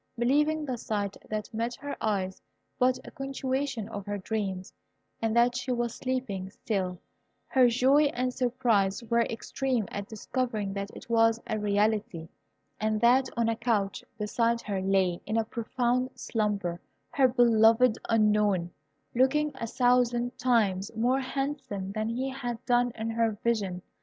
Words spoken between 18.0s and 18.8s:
Unknown,